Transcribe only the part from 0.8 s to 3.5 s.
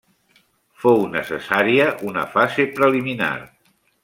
Fou necessària una fase preliminar.